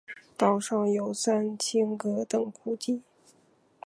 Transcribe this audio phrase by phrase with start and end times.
[0.35, 3.03] 岛上有三清阁等古迹。